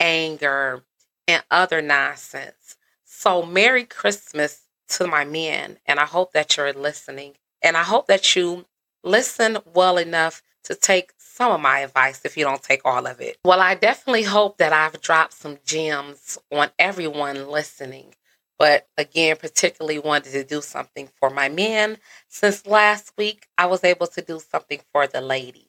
anger, 0.00 0.82
and 1.28 1.42
other 1.50 1.82
nonsense. 1.82 2.76
So, 3.04 3.42
Merry 3.42 3.84
Christmas 3.84 4.62
to 4.90 5.06
my 5.06 5.24
men, 5.24 5.78
and 5.86 6.00
I 6.00 6.06
hope 6.06 6.32
that 6.32 6.56
you're 6.56 6.72
listening. 6.72 7.34
And 7.62 7.76
I 7.76 7.82
hope 7.82 8.06
that 8.06 8.34
you 8.34 8.66
listen 9.04 9.58
well 9.74 9.98
enough 9.98 10.42
to 10.64 10.74
take 10.74 11.12
some 11.32 11.52
of 11.52 11.60
my 11.60 11.80
advice 11.80 12.20
if 12.24 12.36
you 12.36 12.44
don't 12.44 12.62
take 12.62 12.82
all 12.84 13.06
of 13.06 13.20
it. 13.20 13.38
Well, 13.44 13.60
I 13.60 13.74
definitely 13.74 14.24
hope 14.24 14.58
that 14.58 14.72
I've 14.72 15.00
dropped 15.00 15.32
some 15.34 15.58
gems 15.64 16.38
on 16.52 16.70
everyone 16.78 17.48
listening. 17.48 18.14
But 18.58 18.86
again, 18.96 19.36
particularly 19.36 19.98
wanted 19.98 20.32
to 20.32 20.44
do 20.44 20.60
something 20.60 21.08
for 21.18 21.30
my 21.30 21.48
men. 21.48 21.98
Since 22.28 22.66
last 22.66 23.12
week, 23.16 23.48
I 23.58 23.66
was 23.66 23.82
able 23.82 24.06
to 24.08 24.22
do 24.22 24.38
something 24.38 24.80
for 24.92 25.06
the 25.06 25.20
ladies. 25.20 25.66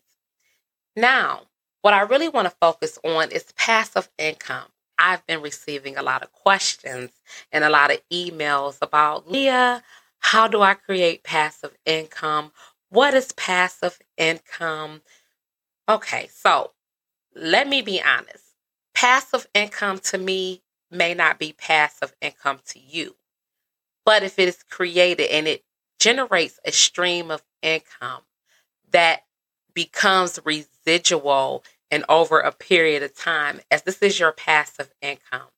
Now, 0.95 1.43
what 1.81 1.93
I 1.93 2.01
really 2.01 2.29
want 2.29 2.47
to 2.47 2.55
focus 2.61 2.99
on 3.03 3.31
is 3.31 3.51
passive 3.57 4.09
income. 4.17 4.67
I've 4.99 5.25
been 5.25 5.41
receiving 5.41 5.97
a 5.97 6.03
lot 6.03 6.21
of 6.23 6.31
questions 6.31 7.11
and 7.51 7.63
a 7.63 7.69
lot 7.69 7.91
of 7.91 7.99
emails 8.11 8.77
about 8.81 9.29
Lea, 9.29 9.81
how 10.19 10.47
do 10.47 10.61
I 10.61 10.73
create 10.73 11.23
passive 11.23 11.75
income? 11.85 12.53
What 12.89 13.13
is 13.13 13.33
passive 13.33 13.99
income? 14.17 15.01
Okay, 15.89 16.29
so 16.33 16.71
let 17.35 17.67
me 17.67 17.81
be 17.81 18.01
honest. 18.01 18.43
Passive 18.93 19.47
income 19.53 19.99
to 19.99 20.17
me 20.17 20.61
may 20.91 21.13
not 21.13 21.39
be 21.39 21.53
passive 21.53 22.15
income 22.21 22.59
to 22.67 22.79
you. 22.79 23.15
But 24.05 24.23
if 24.23 24.39
it 24.39 24.47
is 24.47 24.63
created 24.69 25.31
and 25.31 25.47
it 25.47 25.63
generates 25.99 26.59
a 26.65 26.71
stream 26.71 27.31
of 27.31 27.43
income 27.61 28.21
that 28.91 29.21
becomes 29.73 30.39
residual 30.45 31.63
and 31.91 32.05
over 32.09 32.39
a 32.39 32.51
period 32.51 33.03
of 33.03 33.15
time, 33.15 33.61
as 33.71 33.83
this 33.83 34.01
is 34.01 34.19
your 34.19 34.31
passive 34.31 34.93
income, 35.01 35.49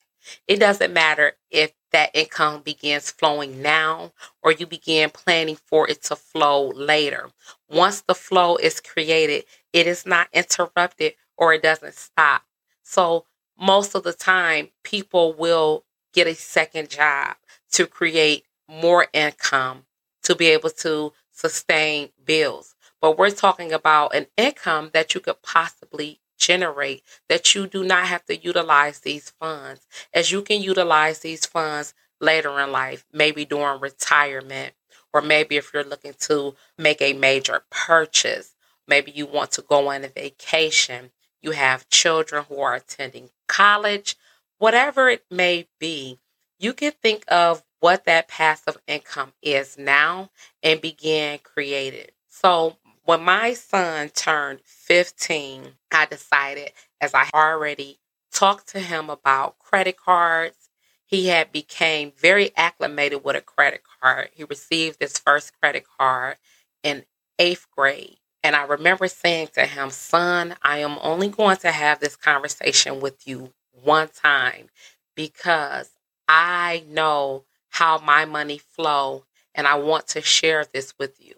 it 0.48 0.60
doesn't 0.60 0.94
matter 0.94 1.34
if 1.51 1.74
that 1.91 2.12
income 2.13 2.62
begins 2.62 3.12
flowing 3.12 3.62
now 3.62 4.12
or 4.41 4.51
you 4.51 4.65
begin 4.67 5.10
planning 5.10 5.55
for 5.55 5.89
it 5.89 6.03
to 6.03 6.15
flow 6.15 6.70
later. 6.70 7.29
Once 7.70 8.01
the 8.01 8.15
flow 8.15 8.58
is 8.58 8.79
created, 8.79 9.46
it 9.75 9.88
is 9.88 10.05
not 10.08 10.29
interrupted 10.34 11.15
or 11.38 11.53
it 11.53 11.63
doesn't 11.63 11.96
stop. 11.96 12.44
So, 12.82 13.25
most 13.60 13.96
of 13.96 14.03
the 14.03 14.13
time, 14.13 14.70
people 14.84 15.34
will 15.34 15.84
get 16.13 16.27
a 16.27 16.36
second 16.36 16.89
job 16.89 17.36
to 17.74 17.86
create 17.86 18.46
more 18.70 19.08
income 19.13 19.86
to 20.24 20.36
be 20.36 20.48
able 20.48 20.70
to 20.72 21.13
sustain 21.32 22.10
bills. 22.24 22.75
But 23.01 23.17
we're 23.17 23.32
talking 23.32 23.74
about 23.74 24.15
an 24.15 24.27
income 24.38 24.91
that 24.94 25.13
you 25.13 25.22
could 25.22 25.41
possibly 25.44 26.22
generate 26.38 27.03
that 27.29 27.55
you 27.55 27.67
do 27.67 27.84
not 27.84 28.08
have 28.08 28.25
to 28.25 28.38
utilize 28.38 29.00
these 29.01 29.32
funds 29.32 29.88
as 30.13 30.32
you 30.32 30.41
can 30.41 30.62
utilize 30.62 31.20
these 31.20 31.46
funds 31.46 31.94
later 32.22 32.60
in 32.62 32.72
life, 32.72 33.05
maybe 33.13 33.46
during 33.46 33.82
retirement, 33.82 34.74
or 35.13 35.22
maybe 35.22 35.58
if 35.58 35.72
you're 35.74 35.84
looking 35.84 36.15
to 36.20 36.55
make 36.77 37.01
a 37.01 37.13
major 37.13 37.63
purchase, 37.70 38.55
Maybe 38.88 39.12
you 39.12 39.25
want 39.25 39.51
to 39.54 39.62
go 39.62 39.89
on 39.89 40.04
a 40.04 40.08
vacation. 40.08 41.12
You 41.42 41.51
have 41.51 41.89
children 41.89 42.46
who 42.48 42.60
are 42.62 42.75
attending 42.75 43.30
college, 43.48 44.15
whatever 44.58 45.10
it 45.10 45.25
may 45.30 45.68
be. 45.80 46.20
You 46.60 46.74
can 46.74 46.94
think 47.01 47.24
of 47.27 47.63
what 47.80 48.06
that 48.06 48.27
passive 48.27 48.77
income 48.88 49.34
is 49.42 49.77
now 49.77 50.32
and 50.63 50.82
begin 50.82 51.39
creating. 51.44 52.08
So 52.27 52.77
when 53.04 53.24
my 53.24 53.54
son 53.54 54.10
turned 54.10 54.62
15, 54.63 55.74
I 55.92 56.06
decided 56.06 56.72
as 57.01 57.13
I 57.13 57.30
already 57.34 58.00
talked 58.32 58.70
to 58.70 58.80
him 58.80 59.10
about 59.10 59.60
credit 59.60 59.98
cards, 59.98 60.70
he 61.06 61.27
had 61.27 61.51
became 61.51 62.12
very 62.18 62.51
acclimated 62.58 63.24
with 63.24 63.36
a 63.36 63.42
credit 63.42 63.82
card. 64.01 64.30
He 64.34 64.44
received 64.44 64.98
his 65.00 65.18
first 65.20 65.54
credit 65.60 65.86
card 66.00 66.38
in 66.84 67.06
8th 67.39 67.68
grade. 67.75 68.18
And 68.46 68.56
I 68.56 68.62
remember 68.66 69.08
saying 69.08 69.50
to 69.56 69.66
him, 69.66 69.90
"Son, 69.90 70.56
I 70.62 70.78
am 70.78 71.00
only 71.02 71.30
going 71.30 71.58
to 71.58 71.72
have 71.72 72.00
this 72.00 72.16
conversation 72.16 73.00
with 73.02 73.28
you 73.28 73.56
one 73.72 74.10
time 74.10 74.70
because 75.16 75.90
I 76.28 76.84
know 76.88 77.46
how 77.70 77.98
my 77.98 78.25
money 78.25 78.60
flow 78.60 79.25
and 79.56 79.68
I 79.68 79.74
want 79.75 80.08
to 80.10 80.22
share 80.22 80.64
this 80.64 80.94
with 81.00 81.20
you. 81.20 81.34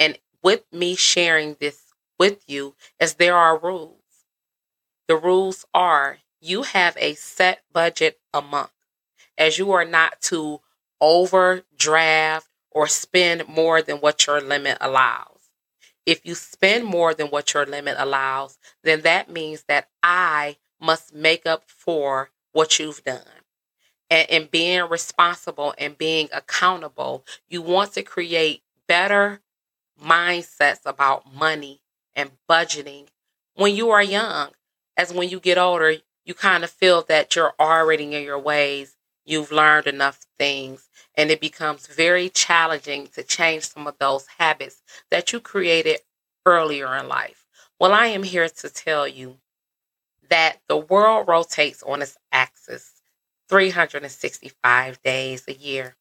And 0.00 0.18
with 0.42 0.64
me 0.72 0.96
sharing 0.96 1.54
this 1.60 1.94
with 2.18 2.42
you 2.48 2.74
is 2.98 3.14
there 3.14 3.36
are 3.36 3.56
rules. 3.56 4.02
The 5.08 5.16
rules 5.16 5.64
are 5.74 6.18
you 6.40 6.62
have 6.62 6.96
a 6.98 7.14
set 7.14 7.62
budget 7.72 8.20
a 8.32 8.40
month 8.42 8.70
as 9.38 9.58
you 9.58 9.72
are 9.72 9.84
not 9.84 10.20
to 10.22 10.60
overdraft 11.00 12.48
or 12.70 12.86
spend 12.88 13.48
more 13.48 13.82
than 13.82 13.98
what 13.98 14.26
your 14.26 14.40
limit 14.40 14.78
allows. 14.80 15.37
If 16.08 16.24
you 16.24 16.34
spend 16.34 16.86
more 16.86 17.12
than 17.12 17.26
what 17.26 17.52
your 17.52 17.66
limit 17.66 17.96
allows, 17.98 18.56
then 18.82 19.02
that 19.02 19.28
means 19.28 19.64
that 19.68 19.90
I 20.02 20.56
must 20.80 21.14
make 21.14 21.44
up 21.44 21.64
for 21.66 22.30
what 22.52 22.78
you've 22.78 23.04
done. 23.04 23.20
And 24.08 24.26
in 24.30 24.48
being 24.50 24.88
responsible 24.88 25.74
and 25.76 25.98
being 25.98 26.30
accountable, 26.32 27.26
you 27.50 27.60
want 27.60 27.92
to 27.92 28.02
create 28.02 28.62
better 28.86 29.42
mindsets 30.02 30.86
about 30.86 31.34
money 31.34 31.82
and 32.16 32.30
budgeting 32.48 33.08
when 33.54 33.76
you 33.76 33.90
are 33.90 34.02
young. 34.02 34.52
As 34.96 35.12
when 35.12 35.28
you 35.28 35.38
get 35.38 35.58
older, 35.58 35.96
you 36.24 36.32
kind 36.32 36.64
of 36.64 36.70
feel 36.70 37.02
that 37.02 37.36
you're 37.36 37.52
already 37.60 38.04
in 38.04 38.22
your 38.22 38.38
ways. 38.38 38.96
You've 39.26 39.52
learned 39.52 39.86
enough 39.86 40.20
things, 40.38 40.87
and 41.16 41.30
it 41.30 41.40
becomes 41.40 41.86
very 41.86 42.28
challenging 42.28 43.08
to 43.08 43.22
change 43.22 43.68
some 43.68 43.86
of 43.86 43.96
those 43.98 44.26
habits 44.38 44.82
that 45.10 45.32
you 45.32 45.40
created 45.40 46.00
earlier 46.46 46.94
in 46.96 47.08
life. 47.08 47.44
Well, 47.80 47.92
I 47.92 48.06
am 48.06 48.22
here 48.22 48.48
to 48.48 48.70
tell 48.70 49.06
you 49.06 49.38
that 50.28 50.58
the 50.68 50.76
world 50.76 51.28
rotates 51.28 51.82
on 51.82 52.02
its 52.02 52.16
axis 52.32 52.92
365 53.48 55.02
days 55.02 55.44
a 55.48 55.54
year. 55.54 55.96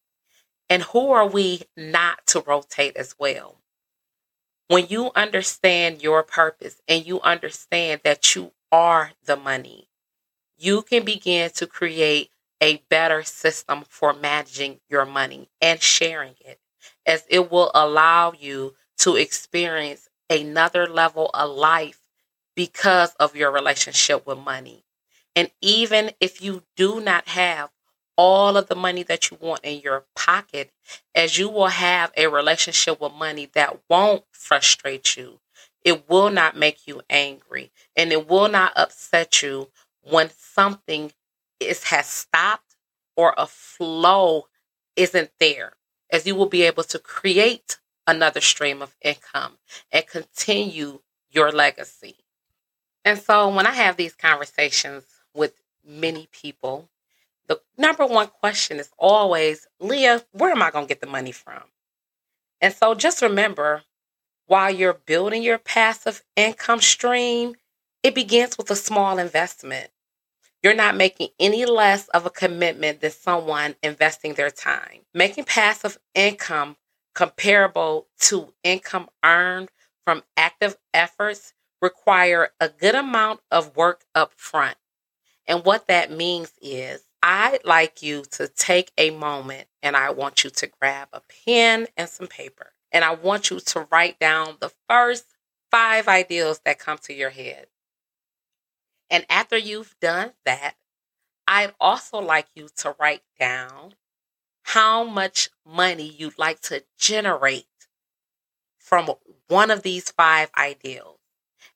And 0.69 0.83
who 0.83 1.11
are 1.11 1.27
we 1.27 1.63
not 1.77 2.25
to 2.27 2.41
rotate 2.41 2.97
as 2.97 3.15
well? 3.17 3.57
When 4.67 4.87
you 4.87 5.11
understand 5.15 6.03
your 6.03 6.23
purpose 6.23 6.81
and 6.87 7.05
you 7.05 7.21
understand 7.21 8.01
that 8.03 8.35
you 8.35 8.51
are 8.71 9.11
the 9.23 9.37
money, 9.37 9.87
you 10.57 10.81
can 10.81 11.05
begin 11.05 11.51
to 11.51 11.67
create 11.67 12.31
a 12.61 12.77
better 12.89 13.23
system 13.23 13.83
for 13.87 14.13
managing 14.13 14.79
your 14.89 15.05
money 15.05 15.49
and 15.61 15.81
sharing 15.81 16.35
it, 16.41 16.59
as 17.05 17.25
it 17.29 17.51
will 17.51 17.71
allow 17.75 18.31
you 18.33 18.75
to 18.99 19.15
experience 19.15 20.09
another 20.29 20.87
level 20.87 21.29
of 21.33 21.49
life 21.51 22.01
because 22.55 23.13
of 23.19 23.35
your 23.35 23.51
relationship 23.51 24.25
with 24.25 24.37
money. 24.39 24.83
And 25.35 25.51
even 25.61 26.11
if 26.19 26.41
you 26.41 26.63
do 26.75 26.99
not 26.99 27.27
have 27.29 27.69
all 28.17 28.57
of 28.57 28.67
the 28.67 28.75
money 28.75 29.03
that 29.03 29.29
you 29.29 29.37
want 29.39 29.61
in 29.63 29.79
your 29.81 30.05
pocket, 30.15 30.71
as 31.13 31.37
you 31.37 31.49
will 31.49 31.67
have 31.67 32.11
a 32.17 32.27
relationship 32.27 32.99
with 32.99 33.13
money 33.13 33.47
that 33.53 33.79
won't 33.89 34.23
frustrate 34.31 35.15
you. 35.15 35.39
It 35.83 36.09
will 36.09 36.31
not 36.31 36.57
make 36.57 36.87
you 36.87 37.01
angry 37.09 37.71
and 37.95 38.11
it 38.11 38.27
will 38.27 38.49
not 38.49 38.73
upset 38.75 39.41
you 39.41 39.69
when 40.01 40.29
something 40.37 41.11
is 41.59 41.85
has 41.85 42.07
stopped 42.07 42.75
or 43.15 43.33
a 43.37 43.47
flow 43.47 44.47
isn't 44.95 45.31
there. 45.39 45.73
As 46.09 46.25
you 46.25 46.35
will 46.35 46.47
be 46.47 46.63
able 46.63 46.83
to 46.83 46.99
create 46.99 47.79
another 48.05 48.39
stream 48.39 48.81
of 48.81 48.95
income 49.01 49.57
and 49.91 50.07
continue 50.07 51.01
your 51.29 51.51
legacy. 51.51 52.15
And 53.03 53.19
so 53.19 53.53
when 53.53 53.67
I 53.67 53.73
have 53.73 53.97
these 53.97 54.15
conversations 54.15 55.03
with 55.33 55.53
many 55.85 56.27
people, 56.31 56.89
the 57.47 57.61
number 57.77 58.05
one 58.05 58.27
question 58.27 58.79
is 58.79 58.89
always, 58.97 59.67
Lea, 59.79 60.19
where 60.31 60.51
am 60.51 60.61
I 60.61 60.71
going 60.71 60.85
to 60.85 60.89
get 60.89 61.01
the 61.01 61.07
money 61.07 61.31
from? 61.31 61.63
And 62.59 62.73
so 62.73 62.95
just 62.95 63.21
remember, 63.21 63.83
while 64.47 64.71
you're 64.71 64.93
building 64.93 65.43
your 65.43 65.57
passive 65.57 66.23
income 66.35 66.81
stream, 66.81 67.55
it 68.03 68.15
begins 68.15 68.57
with 68.57 68.71
a 68.71 68.75
small 68.75 69.17
investment. 69.17 69.89
You're 70.67 70.75
not 70.75 70.97
making 70.97 71.29
any 71.39 71.65
less 71.65 72.09
of 72.09 72.25
a 72.25 72.29
commitment 72.29 72.99
than 72.99 73.11
someone 73.11 73.77
investing 73.81 74.33
their 74.33 74.49
time. 74.49 74.99
Making 75.13 75.45
passive 75.45 75.97
income 76.13 76.75
comparable 77.15 78.07
to 78.23 78.53
income 78.65 79.07
earned 79.23 79.69
from 80.03 80.23
active 80.35 80.75
efforts 80.93 81.53
require 81.81 82.49
a 82.59 82.67
good 82.67 82.95
amount 82.95 83.39
of 83.49 83.77
work 83.77 84.03
up 84.13 84.33
front. 84.35 84.75
And 85.47 85.63
what 85.63 85.87
that 85.87 86.11
means 86.11 86.51
is, 86.61 87.05
I'd 87.23 87.63
like 87.63 88.03
you 88.03 88.25
to 88.31 88.49
take 88.49 88.91
a 88.97 89.11
moment 89.11 89.69
and 89.81 89.95
I 89.95 90.09
want 90.09 90.43
you 90.43 90.49
to 90.49 90.67
grab 90.67 91.07
a 91.13 91.21
pen 91.45 91.87
and 91.95 92.09
some 92.09 92.27
paper. 92.27 92.73
And 92.91 93.05
I 93.05 93.15
want 93.15 93.49
you 93.49 93.61
to 93.61 93.87
write 93.89 94.19
down 94.19 94.57
the 94.59 94.73
first 94.89 95.27
five 95.71 96.09
ideas 96.09 96.59
that 96.65 96.77
come 96.77 96.97
to 97.03 97.13
your 97.13 97.29
head. 97.29 97.67
And 99.09 99.25
after 99.29 99.57
you've 99.57 99.95
done 100.01 100.33
that, 100.45 100.75
I'd 101.47 101.73
also 101.79 102.19
like 102.19 102.47
you 102.55 102.69
to 102.77 102.95
write 102.99 103.23
down 103.39 103.95
how 104.63 105.03
much 105.03 105.49
money 105.65 106.07
you'd 106.07 106.37
like 106.37 106.59
to 106.61 106.83
generate 106.97 107.67
from 108.77 109.11
one 109.47 109.71
of 109.71 109.81
these 109.81 110.11
five 110.11 110.49
ideals. 110.57 111.19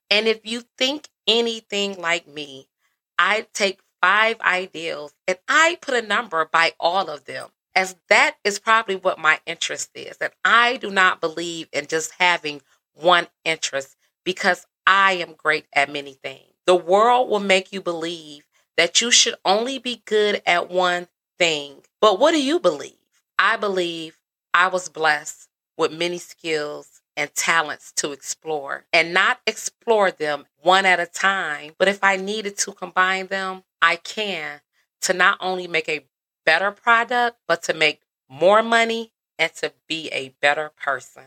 And 0.10 0.28
if 0.28 0.42
you 0.46 0.64
think 0.78 1.10
anything 1.28 2.00
like 2.00 2.28
me, 2.28 2.68
I 3.18 3.48
take 3.54 3.80
five 4.02 4.40
ideals 4.42 5.14
and 5.28 5.38
I 5.48 5.78
put 5.82 6.04
a 6.04 6.08
number 6.08 6.46
by 6.52 6.74
all 6.80 7.10
of 7.10 7.26
them, 7.26 7.50
as 7.76 7.96
that 8.10 8.38
is 8.44 8.60
probably 8.60 8.96
what 8.96 9.20
my 9.20 9.40
interest 9.46 9.92
is. 9.96 10.18
And 10.20 10.32
I 10.44 10.78
do 10.78 10.90
not 10.90 11.22
believe 11.22 11.70
in 11.72 11.88
just 11.88 12.14
having 12.20 12.62
one 12.94 13.28
interest 13.46 13.96
because 14.26 14.66
I 14.86 15.14
am 15.14 15.34
great 15.34 15.68
at 15.74 15.92
many 15.92 16.14
things. 16.14 16.51
The 16.66 16.76
world 16.76 17.30
will 17.30 17.40
make 17.40 17.74
you 17.74 17.82
believe 17.82 18.46
that 18.78 19.02
you 19.02 19.12
should 19.12 19.36
only 19.44 19.80
be 19.80 20.02
good 20.06 20.42
at 20.46 20.70
one 20.70 21.08
thing. 21.38 21.78
But 22.00 22.20
what 22.20 22.32
do 22.32 22.42
you 22.42 22.60
believe? 22.60 22.94
I 23.38 23.58
believe 23.58 24.18
I 24.54 24.68
was 24.68 24.90
blessed 24.90 25.50
with 25.78 25.92
many 25.92 26.18
skills 26.18 27.02
and 27.18 27.34
talents 27.34 27.92
to 27.98 28.12
explore 28.12 28.86
and 28.94 29.14
not 29.14 29.40
explore 29.46 30.12
them 30.12 30.46
one 30.62 30.86
at 30.86 31.00
a 31.00 31.06
time. 31.06 31.74
But 31.78 31.88
if 31.88 32.04
I 32.04 32.16
needed 32.16 32.58
to 32.60 32.72
combine 32.72 33.28
them, 33.28 33.64
I 33.82 33.96
can 33.98 34.62
to 35.02 35.14
not 35.14 35.38
only 35.42 35.68
make 35.68 35.90
a 35.90 36.06
better 36.46 36.72
product, 36.72 37.38
but 37.48 37.64
to 37.64 37.74
make 37.74 38.02
more 38.30 38.64
money 38.64 39.12
and 39.38 39.54
to 39.56 39.74
be 39.88 40.10
a 40.10 40.36
better 40.42 40.70
person. 40.70 41.24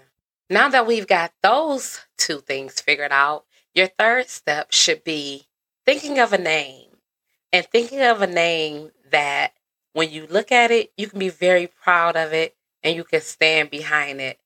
Now 0.48 0.68
that 0.68 0.86
we've 0.86 1.06
got 1.06 1.32
those 1.42 2.00
two 2.16 2.40
things 2.40 2.80
figured 2.80 3.12
out, 3.12 3.44
your 3.74 3.88
third 3.88 4.28
step 4.28 4.72
should 4.72 5.04
be 5.04 5.46
thinking 5.84 6.18
of 6.18 6.32
a 6.32 6.38
name 6.38 6.90
and 7.52 7.66
thinking 7.66 8.02
of 8.02 8.22
a 8.22 8.26
name 8.26 8.90
that 9.10 9.52
when 9.92 10.10
you 10.10 10.26
look 10.28 10.50
at 10.52 10.70
it, 10.70 10.92
you 10.96 11.08
can 11.08 11.18
be 11.18 11.28
very 11.28 11.66
proud 11.66 12.16
of 12.16 12.32
it 12.32 12.56
and 12.82 12.96
you 12.96 13.04
can 13.04 13.20
stand 13.20 13.70
behind 13.70 14.20
it 14.20 14.38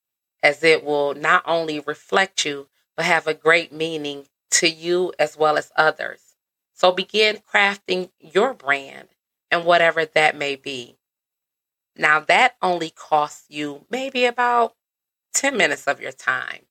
as 0.42 0.62
it 0.62 0.84
will 0.84 1.14
not 1.14 1.42
only 1.46 1.80
reflect 1.80 2.44
you, 2.44 2.68
but 2.96 3.06
have 3.06 3.26
a 3.26 3.34
great 3.34 3.72
meaning 3.72 4.26
to 4.50 4.68
you 4.68 5.12
as 5.18 5.36
well 5.36 5.56
as 5.56 5.72
others. 5.76 6.36
So 6.74 6.92
begin 6.92 7.38
crafting 7.38 8.10
your 8.20 8.54
brand 8.54 9.08
and 9.50 9.64
whatever 9.64 10.04
that 10.04 10.36
may 10.36 10.56
be. 10.56 10.96
Now, 11.96 12.20
that 12.20 12.56
only 12.62 12.90
costs 12.90 13.46
you 13.48 13.84
maybe 13.90 14.24
about 14.24 14.74
10 15.34 15.56
minutes 15.56 15.86
of 15.86 16.00
your 16.00 16.12
time. 16.12 16.67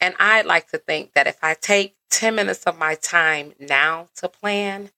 And 0.00 0.14
I'd 0.18 0.46
like 0.46 0.68
to 0.70 0.78
think 0.78 1.12
that 1.14 1.26
if 1.26 1.38
I 1.42 1.54
take 1.54 1.96
10 2.10 2.34
minutes 2.34 2.64
of 2.64 2.78
my 2.78 2.94
time 2.94 3.54
now 3.58 4.08
to 4.16 4.28
plan, 4.28 4.90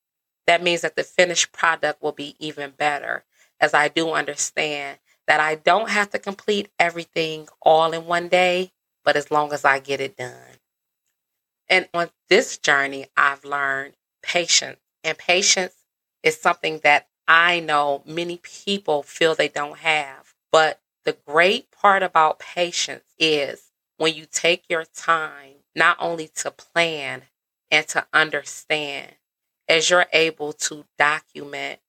that 0.47 0.63
means 0.63 0.83
that 0.83 0.97
the 0.97 1.05
finished 1.05 1.53
product 1.53 2.03
will 2.03 2.13
be 2.13 2.37
even 2.39 2.71
better, 2.71 3.25
as 3.61 3.75
I 3.75 3.89
do 3.89 4.13
understand 4.13 4.99
that 5.27 5.41
I 5.41 5.55
don't 5.55 5.91
have 5.91 6.11
to 6.11 6.19
complete 6.19 6.69
everything 6.79 7.49
all 7.63 7.93
in 7.93 8.07
one 8.07 8.29
day, 8.29 8.73
but 9.05 9.17
as 9.17 9.31
long 9.31 9.53
as 9.53 9.65
I 9.65 9.79
get 9.79 10.01
it 10.01 10.17
done. 10.17 10.59
And 11.69 11.89
on 11.95 12.11
this 12.29 12.59
journey, 12.59 13.07
I've 13.17 13.45
learned 13.45 13.95
patience. 14.23 14.81
And 15.05 15.17
patience 15.17 15.75
is 16.23 16.41
something 16.41 16.81
that 16.85 17.09
I 17.27 17.61
know 17.61 18.03
many 18.07 18.39
people 18.43 19.03
feel 19.03 19.35
they 19.35 19.49
don't 19.49 19.79
have. 19.79 20.35
But 20.51 20.81
the 21.05 21.17
great 21.27 21.71
part 21.71 22.03
about 22.03 22.39
patience 22.39 23.05
is 23.19 23.72
when 23.97 24.15
you 24.15 24.27
take 24.31 24.65
your 24.69 24.85
time, 24.85 25.57
not 25.75 25.97
only 26.01 26.29
to 26.37 26.51
plan 26.51 27.23
and 27.71 27.87
to 27.89 28.07
understand, 28.13 29.13
as 29.69 29.91
you're 29.91 30.07
able 30.13 30.53
to 30.53 30.85
document 30.99 31.81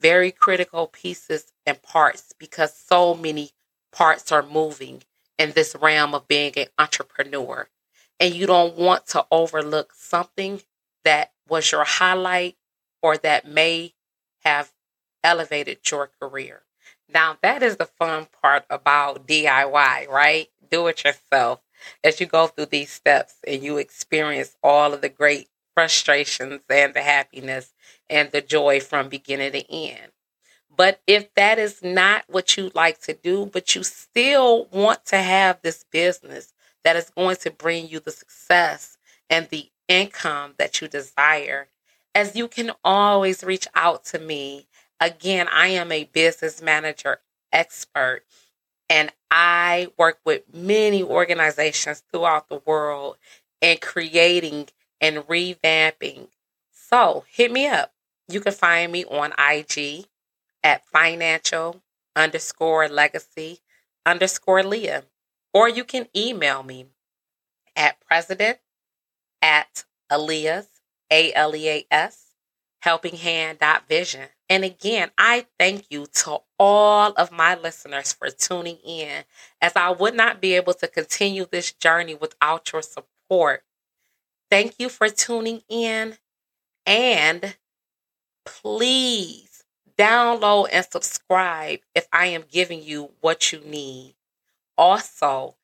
very 0.00 0.30
critical 0.30 0.86
pieces 0.86 1.52
and 1.66 1.82
parts 1.82 2.32
because 2.38 2.74
so 2.74 3.14
many 3.14 3.50
parts 3.92 4.30
are 4.32 4.42
moving 4.42 5.02
in 5.38 5.52
this 5.52 5.76
realm 5.80 6.14
of 6.14 6.28
being 6.28 6.52
an 6.56 6.66
entrepreneur. 6.78 7.68
And 8.20 8.34
you 8.34 8.46
don't 8.46 8.76
want 8.76 9.06
to 9.08 9.26
overlook 9.30 9.92
something 9.94 10.62
that 11.04 11.32
was 11.48 11.70
your 11.70 11.84
highlight 11.84 12.56
or 13.02 13.16
that 13.18 13.46
may 13.46 13.94
have 14.44 14.72
elevated 15.22 15.78
your 15.90 16.10
career. 16.20 16.62
Now, 17.12 17.38
that 17.42 17.62
is 17.62 17.76
the 17.76 17.86
fun 17.86 18.26
part 18.42 18.64
about 18.68 19.26
DIY, 19.26 20.08
right? 20.08 20.48
Do 20.70 20.86
it 20.88 21.04
yourself 21.04 21.60
as 22.04 22.20
you 22.20 22.26
go 22.26 22.46
through 22.48 22.66
these 22.66 22.90
steps 22.90 23.36
and 23.46 23.62
you 23.62 23.78
experience 23.78 24.56
all 24.62 24.94
of 24.94 25.00
the 25.00 25.08
great 25.08 25.48
frustrations 25.74 26.60
and 26.68 26.94
the 26.94 27.02
happiness 27.02 27.72
and 28.10 28.30
the 28.30 28.40
joy 28.40 28.80
from 28.80 29.08
beginning 29.08 29.52
to 29.52 29.72
end. 29.72 30.12
But 30.74 31.00
if 31.06 31.32
that 31.34 31.58
is 31.58 31.82
not 31.82 32.24
what 32.28 32.56
you 32.56 32.70
like 32.74 33.00
to 33.02 33.14
do, 33.14 33.46
but 33.46 33.74
you 33.74 33.82
still 33.82 34.66
want 34.66 35.04
to 35.06 35.18
have 35.18 35.60
this 35.62 35.84
business 35.90 36.52
that 36.84 36.96
is 36.96 37.10
going 37.10 37.36
to 37.36 37.50
bring 37.50 37.88
you 37.88 38.00
the 38.00 38.10
success 38.10 38.98
and 39.30 39.48
the 39.48 39.70
income 39.88 40.54
that 40.58 40.80
you 40.80 40.88
desire, 40.88 41.68
as 42.14 42.36
you 42.36 42.48
can 42.48 42.72
always 42.84 43.42
reach 43.44 43.66
out 43.74 44.04
to 44.06 44.18
me. 44.18 44.66
Again, 45.00 45.48
I 45.52 45.68
am 45.68 45.92
a 45.92 46.04
business 46.04 46.62
manager 46.62 47.20
expert 47.52 48.24
and 48.90 49.12
I 49.30 49.88
work 49.98 50.18
with 50.24 50.42
many 50.52 51.02
organizations 51.02 52.02
throughout 52.10 52.48
the 52.48 52.62
world 52.64 53.16
in 53.60 53.78
creating 53.78 54.68
and 55.00 55.18
revamping. 55.28 56.28
So 56.72 57.24
hit 57.28 57.52
me 57.52 57.66
up. 57.66 57.92
You 58.28 58.40
can 58.40 58.52
find 58.52 58.90
me 58.92 59.04
on 59.04 59.32
IG 59.38 60.06
at 60.62 60.86
financial 60.86 61.82
underscore 62.16 62.88
legacy 62.88 63.60
underscore 64.04 64.62
Lea. 64.62 65.00
Or 65.52 65.68
you 65.68 65.84
can 65.84 66.08
email 66.16 66.62
me 66.62 66.86
at 67.76 68.00
president 68.00 68.58
at 69.42 69.84
Aleas, 70.10 70.66
A 71.10 71.32
L 71.34 71.54
E 71.54 71.68
A 71.68 71.86
S, 71.90 72.34
helping 72.80 73.16
hand 73.16 73.58
vision. 73.88 74.28
And 74.48 74.64
again, 74.64 75.10
I 75.18 75.46
thank 75.58 75.86
you 75.90 76.06
to 76.06 76.40
all 76.58 77.12
of 77.12 77.30
my 77.30 77.54
listeners 77.54 78.12
for 78.12 78.30
tuning 78.30 78.78
in, 78.84 79.24
as 79.60 79.72
I 79.76 79.90
would 79.90 80.14
not 80.14 80.40
be 80.40 80.54
able 80.54 80.74
to 80.74 80.88
continue 80.88 81.46
this 81.50 81.72
journey 81.72 82.14
without 82.14 82.72
your 82.72 82.82
support. 82.82 83.62
Thank 84.50 84.74
you 84.78 84.88
for 84.88 85.08
tuning 85.08 85.62
in. 85.68 86.16
And 86.86 87.56
please 88.44 89.64
download 89.98 90.68
and 90.72 90.86
subscribe 90.90 91.80
if 91.94 92.08
I 92.12 92.26
am 92.26 92.44
giving 92.50 92.82
you 92.82 93.10
what 93.20 93.52
you 93.52 93.60
need. 93.60 94.14
Also, 94.76 95.56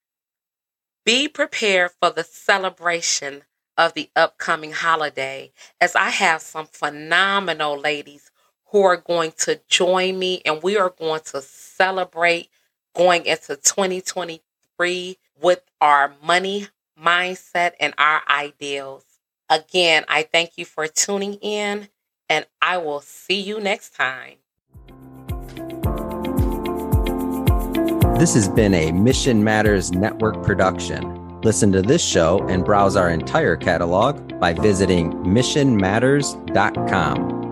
be 1.05 1.29
prepared 1.29 1.93
for 2.01 2.11
the 2.11 2.25
celebration 2.25 3.43
of 3.77 3.95
the 3.95 4.11
upcoming 4.15 4.73
holiday 4.73 5.53
as 5.81 5.95
I 5.97 6.11
have 6.11 6.43
some 6.43 6.67
phenomenal 6.67 7.79
ladies 7.79 8.31
who 8.75 8.83
are 8.83 8.97
going 8.97 9.33
to 9.39 9.61
join 9.69 10.19
me 10.19 10.43
and 10.45 10.61
we 10.61 10.77
are 10.77 10.93
going 10.99 11.21
to 11.21 11.41
celebrate 11.41 12.49
going 12.93 13.25
into 13.25 13.55
2023 13.55 15.17
with 15.41 15.63
our 15.81 16.13
money 16.25 16.67
mindset 17.01 17.75
and 17.79 17.95
our 17.99 18.21
ideals. 18.29 19.05
Again, 19.49 20.05
I 20.09 20.25
thank 20.25 20.59
you 20.59 20.65
for 20.65 20.89
tuning 20.89 21.35
in 21.35 21.89
and 22.29 22.47
I 22.61 22.79
will 22.79 22.99
see 22.99 23.41
you 23.41 23.61
next 23.61 23.95
time. 23.95 24.39
This 28.19 28.35
has 28.35 28.49
been 28.49 28.75
a 28.75 28.91
Mission 28.91 29.45
Matters 29.45 29.93
Network 29.93 30.43
production. 30.43 31.41
Listen 31.43 31.71
to 31.71 31.81
this 31.81 32.05
show 32.05 32.45
and 32.49 32.65
browse 32.65 32.97
our 32.97 33.09
entire 33.09 33.55
catalog 33.55 34.41
by 34.41 34.53
visiting 34.53 35.13
missionmatters.com. 35.13 37.44